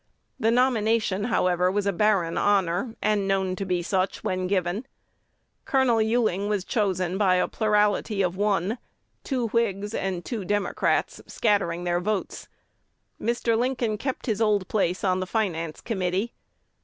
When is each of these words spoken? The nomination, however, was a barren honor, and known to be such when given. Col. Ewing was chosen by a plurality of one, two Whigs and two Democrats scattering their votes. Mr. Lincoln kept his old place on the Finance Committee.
The 0.39 0.49
nomination, 0.49 1.25
however, 1.25 1.69
was 1.71 1.85
a 1.85 1.93
barren 1.93 2.35
honor, 2.35 2.95
and 3.03 3.27
known 3.27 3.55
to 3.55 3.65
be 3.65 3.83
such 3.83 4.23
when 4.23 4.47
given. 4.47 4.87
Col. 5.65 6.01
Ewing 6.01 6.49
was 6.49 6.65
chosen 6.65 7.19
by 7.19 7.35
a 7.35 7.47
plurality 7.47 8.23
of 8.23 8.35
one, 8.35 8.79
two 9.23 9.49
Whigs 9.49 9.93
and 9.93 10.25
two 10.25 10.43
Democrats 10.43 11.21
scattering 11.27 11.83
their 11.83 11.99
votes. 11.99 12.47
Mr. 13.21 13.55
Lincoln 13.55 13.95
kept 13.99 14.25
his 14.25 14.41
old 14.41 14.67
place 14.67 15.03
on 15.03 15.19
the 15.19 15.27
Finance 15.27 15.81
Committee. 15.81 16.33